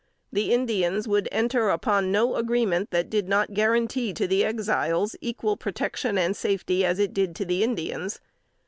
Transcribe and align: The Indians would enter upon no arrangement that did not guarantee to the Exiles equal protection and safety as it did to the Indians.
The 0.33 0.51
Indians 0.51 1.07
would 1.07 1.29
enter 1.31 1.69
upon 1.69 2.11
no 2.11 2.35
arrangement 2.35 2.89
that 2.89 3.07
did 3.07 3.29
not 3.29 3.53
guarantee 3.53 4.13
to 4.13 4.25
the 4.25 4.43
Exiles 4.43 5.15
equal 5.21 5.57
protection 5.57 6.17
and 6.17 6.35
safety 6.35 6.83
as 6.83 6.97
it 6.97 7.13
did 7.13 7.35
to 7.35 7.45
the 7.45 7.61
Indians. 7.63 8.19